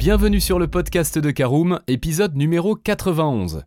[0.00, 3.64] Bienvenue sur le podcast de Caroom, épisode numéro 91.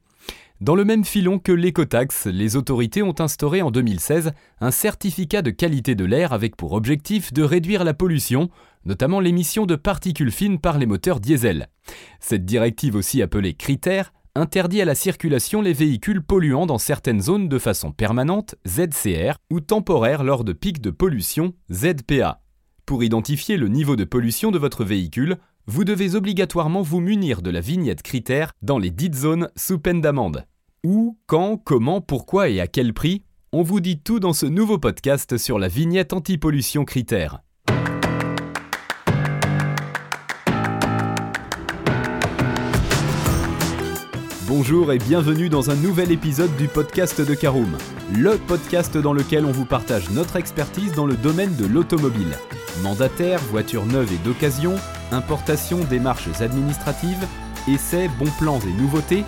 [0.62, 5.52] Dans le même filon que l'écotaxe, les autorités ont instauré en 2016 un certificat de
[5.52, 8.50] qualité de l'air avec pour objectif de réduire la pollution,
[8.84, 11.68] notamment l'émission de particules fines par les moteurs diesel.
[12.20, 17.48] Cette directive aussi appelée critère interdit à la circulation les véhicules polluants dans certaines zones
[17.48, 22.40] de façon permanente, ZCR, ou temporaire lors de pics de pollution, ZPA.
[22.88, 27.50] Pour identifier le niveau de pollution de votre véhicule, vous devez obligatoirement vous munir de
[27.50, 30.46] la vignette critère dans les dites zones sous peine d'amende.
[30.84, 33.24] Où, quand, comment, pourquoi et à quel prix?
[33.54, 37.44] On vous dit tout dans ce nouveau podcast sur la vignette anti-pollution critère.
[44.48, 47.78] Bonjour et bienvenue dans un nouvel épisode du podcast de Caroom,
[48.14, 52.38] le podcast dans lequel on vous partage notre expertise dans le domaine de l'automobile.
[52.82, 54.76] Mandataire, voitures neuves et d'occasion,
[55.14, 57.26] importation, démarches administratives,
[57.68, 59.24] essais, bons plans et nouveautés,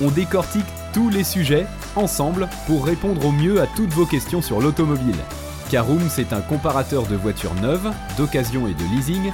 [0.00, 4.60] on décortique tous les sujets ensemble pour répondre au mieux à toutes vos questions sur
[4.60, 5.16] l'automobile.
[5.70, 9.32] Caroom, c'est un comparateur de voitures neuves, d'occasion et de leasing,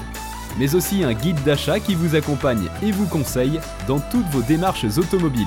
[0.59, 4.98] mais aussi un guide d'achat qui vous accompagne et vous conseille dans toutes vos démarches
[4.98, 5.47] automobiles.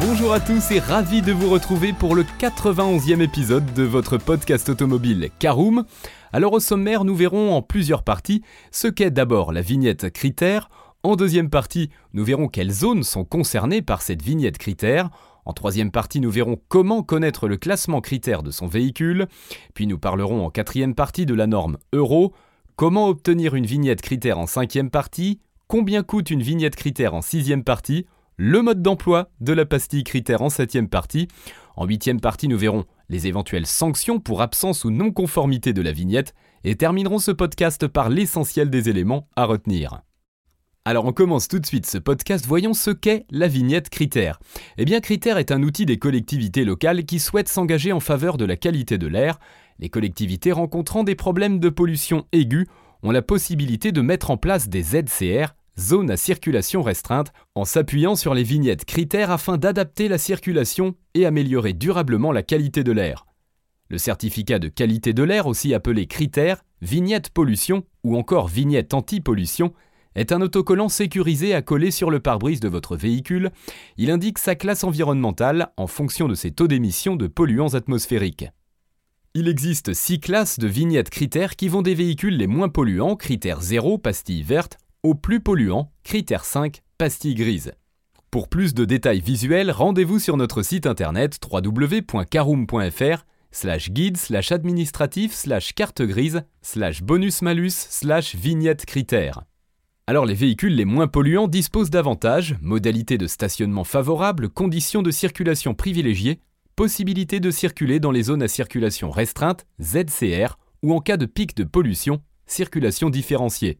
[0.00, 4.68] Bonjour à tous et ravi de vous retrouver pour le 91e épisode de votre podcast
[4.68, 5.84] automobile Caroom.
[6.32, 10.68] Alors au sommaire, nous verrons en plusieurs parties ce qu'est d'abord la vignette critère,
[11.06, 15.10] en deuxième partie, nous verrons quelles zones sont concernées par cette vignette critère.
[15.44, 19.28] En troisième partie, nous verrons comment connaître le classement critère de son véhicule.
[19.72, 22.34] Puis nous parlerons en quatrième partie de la norme euro.
[22.74, 25.38] Comment obtenir une vignette critère en cinquième partie?
[25.68, 28.06] Combien coûte une vignette critère en sixième partie?
[28.36, 31.28] Le mode d'emploi de la pastille critère en septième partie.
[31.76, 36.34] En huitième partie, nous verrons les éventuelles sanctions pour absence ou non-conformité de la vignette.
[36.64, 40.00] Et terminerons ce podcast par l'essentiel des éléments à retenir.
[40.84, 44.38] Alors on commence tout de suite ce podcast, voyons ce qu'est la vignette Critère.
[44.78, 48.44] Eh bien Critère est un outil des collectivités locales qui souhaitent s'engager en faveur de
[48.44, 49.40] la qualité de l'air.
[49.80, 52.68] Les collectivités rencontrant des problèmes de pollution aiguë
[53.02, 58.16] ont la possibilité de mettre en place des ZCR, zones à circulation restreinte, en s'appuyant
[58.16, 63.26] sur les vignettes Critères afin d'adapter la circulation et améliorer durablement la qualité de l'air.
[63.88, 69.72] Le certificat de qualité de l'air, aussi appelé Critère, vignette pollution ou encore vignette anti-pollution,
[70.16, 73.50] est un autocollant sécurisé à coller sur le pare-brise de votre véhicule.
[73.98, 78.46] Il indique sa classe environnementale en fonction de ses taux d'émission de polluants atmosphériques.
[79.34, 83.60] Il existe six classes de vignettes critères qui vont des véhicules les moins polluants, critère
[83.60, 87.72] 0, pastille verte, aux plus polluants, critère 5, pastille grise.
[88.32, 95.32] Pour plus de détails visuels, rendez-vous sur notre site internet www.caroom.fr slash guide slash administratif
[95.32, 99.42] slash carte grise slash bonus malus slash vignette critères.
[100.08, 105.74] Alors les véhicules les moins polluants disposent d'avantages, modalités de stationnement favorables, conditions de circulation
[105.74, 106.40] privilégiées,
[106.74, 111.56] possibilité de circuler dans les zones à circulation restreinte, ZCR, ou en cas de pic
[111.56, 113.78] de pollution, circulation différenciée.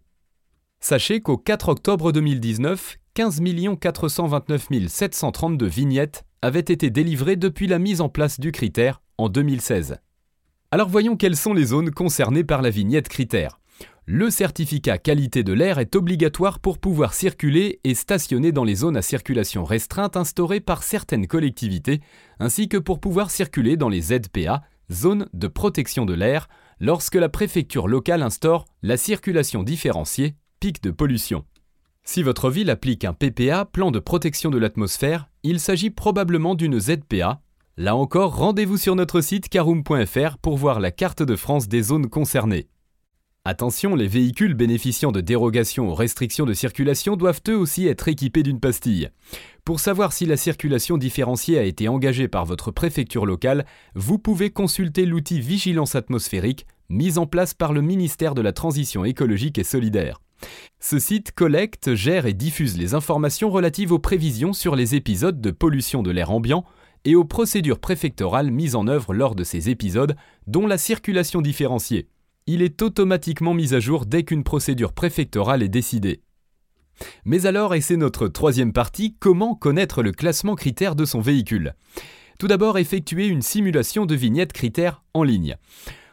[0.80, 3.40] Sachez qu'au 4 octobre 2019, 15
[3.80, 9.98] 429 732 vignettes avaient été délivrées depuis la mise en place du critère en 2016.
[10.70, 13.58] Alors voyons quelles sont les zones concernées par la vignette critère
[14.08, 18.96] le certificat qualité de l'air est obligatoire pour pouvoir circuler et stationner dans les zones
[18.96, 22.00] à circulation restreinte instaurées par certaines collectivités,
[22.38, 24.62] ainsi que pour pouvoir circuler dans les ZPA,
[24.92, 26.46] zones de protection de l'air,
[26.78, 31.44] lorsque la préfecture locale instaure la circulation différenciée, pic de pollution.
[32.04, 36.78] Si votre ville applique un PPA, plan de protection de l'atmosphère, il s'agit probablement d'une
[36.78, 37.40] ZPA.
[37.76, 42.08] Là encore, rendez-vous sur notre site caroom.fr pour voir la carte de France des zones
[42.08, 42.68] concernées.
[43.44, 48.42] Attention, les véhicules bénéficiant de dérogations aux restrictions de circulation doivent eux aussi être équipés
[48.42, 49.10] d'une pastille.
[49.64, 54.50] Pour savoir si la circulation différenciée a été engagée par votre préfecture locale, vous pouvez
[54.50, 59.64] consulter l'outil Vigilance atmosphérique mis en place par le ministère de la Transition écologique et
[59.64, 60.20] solidaire.
[60.80, 65.50] Ce site collecte, gère et diffuse les informations relatives aux prévisions sur les épisodes de
[65.50, 66.64] pollution de l'air ambiant
[67.04, 70.16] et aux procédures préfectorales mises en œuvre lors de ces épisodes,
[70.46, 72.08] dont la circulation différenciée
[72.46, 76.22] il est automatiquement mis à jour dès qu'une procédure préfectorale est décidée.
[77.24, 81.74] Mais alors, et c'est notre troisième partie, comment connaître le classement critère de son véhicule?
[82.38, 85.56] Tout d'abord, effectuer une simulation de vignette critère en ligne.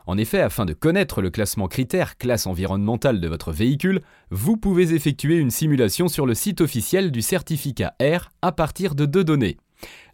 [0.06, 4.02] En effet, afin de connaître le classement critère classe environnementale de votre véhicule,
[4.32, 9.06] vous pouvez effectuer une simulation sur le site officiel du certificat R à partir de
[9.06, 9.58] deux données.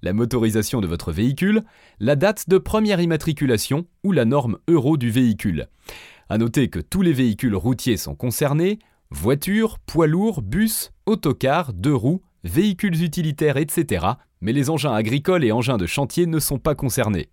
[0.01, 1.63] La motorisation de votre véhicule,
[1.99, 5.67] la date de première immatriculation ou la norme euro du véhicule.
[6.29, 11.95] A noter que tous les véhicules routiers sont concernés, voitures, poids lourds, bus, autocars, deux
[11.95, 14.05] roues, véhicules utilitaires, etc.
[14.41, 17.29] Mais les engins agricoles et engins de chantier ne sont pas concernés.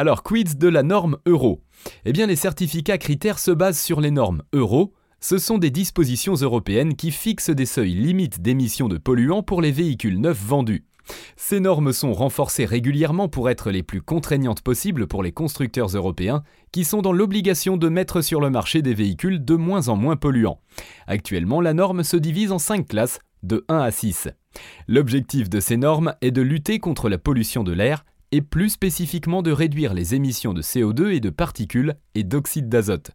[0.00, 1.60] Alors, quid de la norme euro?
[2.04, 4.94] Eh bien, les certificats critères se basent sur les normes euro.
[5.18, 9.72] Ce sont des dispositions européennes qui fixent des seuils limites d'émissions de polluants pour les
[9.72, 10.84] véhicules neufs vendus.
[11.34, 16.44] Ces normes sont renforcées régulièrement pour être les plus contraignantes possibles pour les constructeurs européens,
[16.70, 20.14] qui sont dans l'obligation de mettre sur le marché des véhicules de moins en moins
[20.14, 20.60] polluants.
[21.08, 24.28] Actuellement, la norme se divise en 5 classes, de 1 à 6.
[24.86, 29.42] L'objectif de ces normes est de lutter contre la pollution de l'air et plus spécifiquement
[29.42, 33.12] de réduire les émissions de CO2 et de particules et d'oxyde d'azote.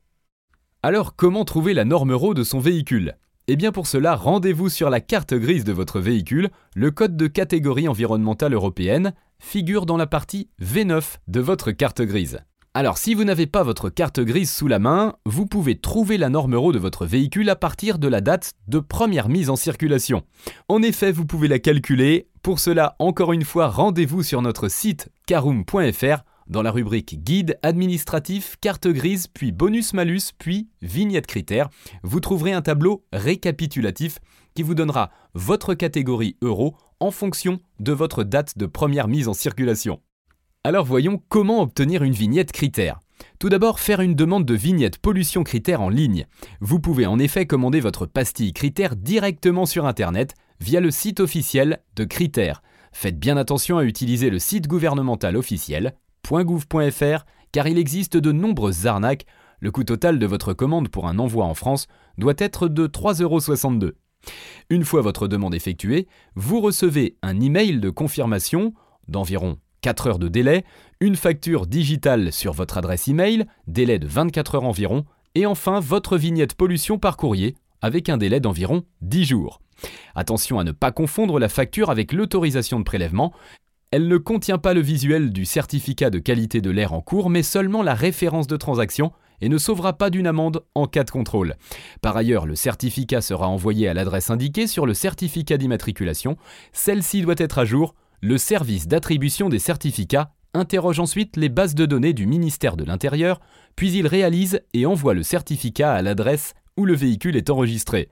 [0.82, 3.16] Alors comment trouver la norme euro de son véhicule?
[3.48, 6.50] Eh bien pour cela, rendez-vous sur la carte grise de votre véhicule.
[6.76, 12.40] Le code de catégorie environnementale européenne figure dans la partie V9 de votre carte grise.
[12.76, 16.30] Alors si vous n'avez pas votre carte grise sous la main, vous pouvez trouver la
[16.30, 20.24] norme euro de votre véhicule à partir de la date de première mise en circulation.
[20.70, 22.30] En effet, vous pouvez la calculer.
[22.42, 28.56] Pour cela, encore une fois, rendez-vous sur notre site caroom.fr dans la rubrique Guide administratif,
[28.60, 31.70] carte grise, puis bonus-malus, puis vignette critères,
[32.02, 34.18] vous trouverez un tableau récapitulatif
[34.56, 39.34] qui vous donnera votre catégorie euro en fonction de votre date de première mise en
[39.34, 40.02] circulation.
[40.66, 43.02] Alors voyons comment obtenir une vignette critère.
[43.38, 46.26] Tout d'abord, faire une demande de vignette pollution critère en ligne.
[46.62, 51.82] Vous pouvez en effet commander votre pastille critère directement sur Internet via le site officiel
[51.98, 52.64] de Critères.
[52.94, 55.96] Faites bien attention à utiliser le site gouvernemental officiel
[56.32, 59.26] .gouv.fr car il existe de nombreuses arnaques.
[59.60, 61.88] Le coût total de votre commande pour un envoi en France
[62.18, 63.92] doit être de 3,62€.
[64.70, 68.74] Une fois votre demande effectuée, vous recevez un email de confirmation
[69.10, 70.64] d'environ 4 heures de délai,
[71.02, 75.04] une facture digitale sur votre adresse email, délai de 24 heures environ,
[75.36, 79.60] et enfin votre vignette pollution par courrier avec un délai d'environ 10 jours.
[80.16, 83.34] Attention à ne pas confondre la facture avec l'autorisation de prélèvement,
[83.92, 87.44] elle ne contient pas le visuel du certificat de qualité de l'air en cours, mais
[87.44, 91.58] seulement la référence de transaction et ne sauvera pas d'une amende en cas de contrôle.
[92.02, 96.38] Par ailleurs, le certificat sera envoyé à l'adresse indiquée sur le certificat d'immatriculation.
[96.72, 97.94] Celle-ci doit être à jour.
[98.26, 103.42] Le service d'attribution des certificats interroge ensuite les bases de données du ministère de l'Intérieur,
[103.76, 108.08] puis il réalise et envoie le certificat à l'adresse où le véhicule est enregistré.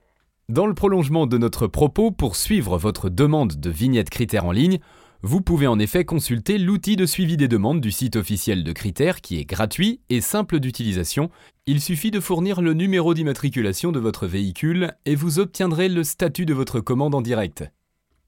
[0.50, 4.80] Dans le prolongement de notre propos, pour suivre votre demande de vignette critères en ligne,
[5.22, 9.22] vous pouvez en effet consulter l'outil de suivi des demandes du site officiel de critères
[9.22, 11.30] qui est gratuit et simple d'utilisation.
[11.64, 16.44] Il suffit de fournir le numéro d'immatriculation de votre véhicule et vous obtiendrez le statut
[16.44, 17.64] de votre commande en direct.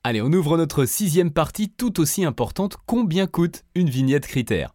[0.06, 4.74] Allez, on ouvre notre sixième partie tout aussi importante, combien coûte une vignette critère?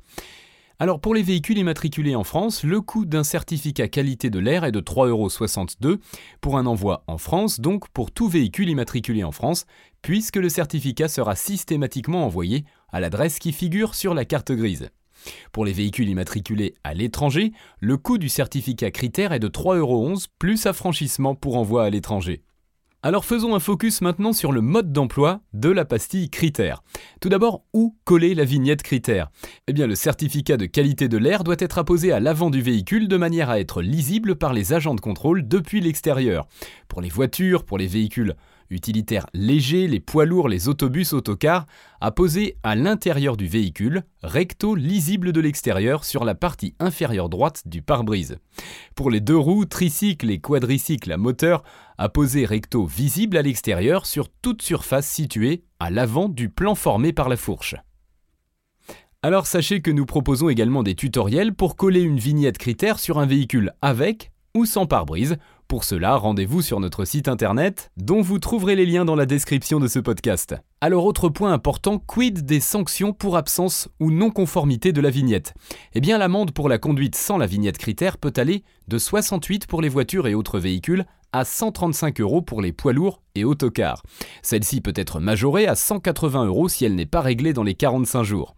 [0.79, 4.71] Alors pour les véhicules immatriculés en France, le coût d'un certificat qualité de l'air est
[4.71, 5.99] de 3,62€
[6.41, 9.67] pour un envoi en France, donc pour tout véhicule immatriculé en France,
[10.01, 14.89] puisque le certificat sera systématiquement envoyé à l'adresse qui figure sur la carte grise.
[15.51, 20.65] Pour les véhicules immatriculés à l'étranger, le coût du certificat critère est de 3,11€ plus
[20.65, 22.41] affranchissement pour envoi à l'étranger.
[23.01, 26.83] Alors faisons un focus maintenant sur le mode d'emploi de la pastille critère.
[27.21, 29.29] Tout d'abord, où coller la vignette critère
[29.67, 33.07] Eh bien, le certificat de qualité de l'air doit être apposé à l'avant du véhicule
[33.07, 36.45] de manière à être lisible par les agents de contrôle depuis l'extérieur.
[36.89, 38.35] Pour les voitures, pour les véhicules
[38.69, 41.65] utilitaires légers, les poids lourds, les autobus, autocars,
[42.01, 47.63] à poser à l'intérieur du véhicule, recto lisible de l'extérieur sur la partie inférieure droite
[47.65, 48.37] du pare-brise.
[48.95, 51.63] Pour les deux roues, tricycles et quadricycles à moteur,
[51.97, 57.13] à poser recto visible à l'extérieur sur toute surface située à l'avant du plan formé
[57.13, 57.75] par la fourche.
[59.21, 63.25] Alors sachez que nous proposons également des tutoriels pour coller une vignette critère sur un
[63.25, 65.35] véhicule avec ou sans pare-brise
[65.69, 69.79] pour cela, rendez-vous sur notre site internet, dont vous trouverez les liens dans la description
[69.79, 70.55] de ce podcast.
[70.81, 75.53] Alors autre point important, quid des sanctions pour absence ou non-conformité de la vignette?
[75.93, 79.81] Eh bien l'amende pour la conduite sans la vignette critère peut aller de 68 pour
[79.81, 84.03] les voitures et autres véhicules à 135 euros pour les poids lourds et autocars.
[84.41, 88.23] Celle-ci peut être majorée à 180 euros si elle n'est pas réglée dans les 45
[88.23, 88.55] jours.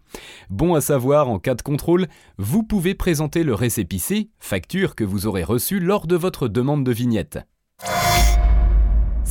[0.48, 2.06] Bon à savoir, en cas de contrôle,
[2.38, 6.92] vous pouvez présenter le récépissé, facture que vous aurez reçue lors de votre demande de
[6.92, 7.40] vignette.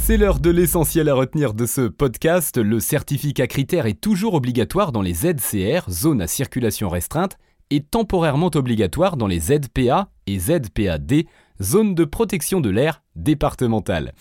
[0.04, 2.58] C'est l'heure de l'essentiel à retenir de ce podcast.
[2.58, 7.38] Le certificat critère est toujours obligatoire dans les ZCR, zones à circulation restreinte,
[7.70, 11.26] et temporairement obligatoire dans les ZPA et ZPAD,
[11.62, 14.14] zone de protection de l'air départementale.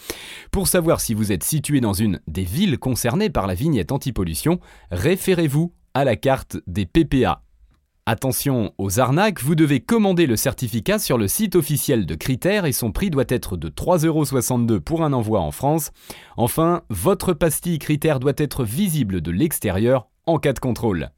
[0.52, 4.60] Pour savoir si vous êtes situé dans une des villes concernées par la vignette anti-pollution,
[4.90, 7.42] référez-vous à la carte des PPA.
[8.12, 12.72] Attention aux arnaques, vous devez commander le certificat sur le site officiel de Critères et
[12.72, 15.92] son prix doit être de 3,62€ pour un envoi en France.
[16.36, 21.10] Enfin, votre pastille Critères doit être visible de l'extérieur en cas de contrôle.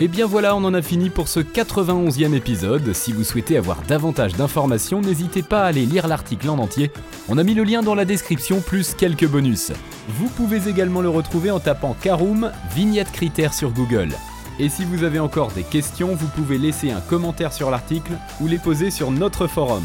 [0.00, 2.92] Et bien voilà, on en a fini pour ce 91e épisode.
[2.92, 6.92] Si vous souhaitez avoir davantage d'informations, n'hésitez pas à aller lire l'article en entier.
[7.28, 9.72] On a mis le lien dans la description plus quelques bonus.
[10.08, 14.10] Vous pouvez également le retrouver en tapant Caroom vignette critères sur Google.
[14.60, 18.46] Et si vous avez encore des questions, vous pouvez laisser un commentaire sur l'article ou
[18.46, 19.84] les poser sur notre forum.